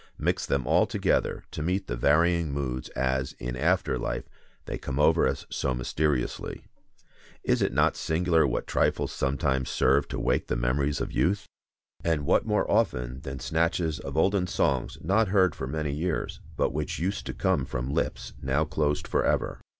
Mix 0.17 0.47
them 0.47 0.65
all 0.65 0.87
together, 0.87 1.43
to 1.51 1.61
meet 1.61 1.85
the 1.85 1.95
varying 1.95 2.51
moods 2.51 2.89
as, 2.95 3.33
in 3.33 3.55
after 3.55 3.99
life, 3.99 4.27
they 4.65 4.79
come 4.79 4.99
over 4.99 5.27
us 5.27 5.45
so 5.51 5.75
mysteriously. 5.75 6.63
Is 7.43 7.61
it 7.61 7.71
not 7.71 7.95
singular 7.95 8.47
what 8.47 8.65
trifles 8.65 9.11
sometimes 9.11 9.69
serve 9.69 10.07
to 10.07 10.19
wake 10.19 10.47
the 10.47 10.55
memories 10.55 11.01
of 11.01 11.11
youth? 11.11 11.45
And 12.03 12.25
what 12.25 12.47
more 12.47 12.65
often 12.67 13.19
than 13.21 13.39
snatches 13.39 13.99
of 13.99 14.17
olden 14.17 14.47
songs 14.47 14.97
not 15.01 15.27
heard 15.27 15.53
for 15.53 15.67
many 15.67 15.93
years, 15.93 16.39
but 16.57 16.73
which 16.73 16.97
used 16.97 17.27
to 17.27 17.33
come 17.35 17.63
from 17.63 17.93
lips 17.93 18.33
now 18.41 18.65
closed 18.65 19.07
forever? 19.07 19.61